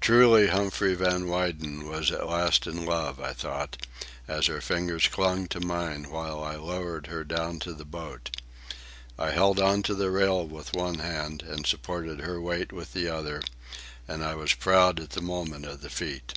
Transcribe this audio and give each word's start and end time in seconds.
Truly 0.00 0.46
Humphrey 0.46 0.94
Van 0.94 1.26
Weyden 1.26 1.88
was 1.88 2.12
at 2.12 2.28
last 2.28 2.68
in 2.68 2.86
love, 2.86 3.18
I 3.18 3.32
thought, 3.32 3.76
as 4.28 4.46
her 4.46 4.60
fingers 4.60 5.08
clung 5.08 5.48
to 5.48 5.58
mine 5.58 6.10
while 6.10 6.40
I 6.44 6.54
lowered 6.54 7.08
her 7.08 7.24
down 7.24 7.58
to 7.66 7.74
the 7.74 7.84
boat. 7.84 8.30
I 9.18 9.32
held 9.32 9.58
on 9.58 9.82
to 9.82 9.96
the 9.96 10.12
rail 10.12 10.46
with 10.46 10.74
one 10.76 11.00
hand 11.00 11.42
and 11.42 11.66
supported 11.66 12.20
her 12.20 12.40
weight 12.40 12.72
with 12.72 12.92
the 12.92 13.08
other, 13.08 13.42
and 14.06 14.24
I 14.24 14.36
was 14.36 14.54
proud 14.54 15.00
at 15.00 15.10
the 15.10 15.22
moment 15.22 15.64
of 15.64 15.80
the 15.80 15.90
feat. 15.90 16.34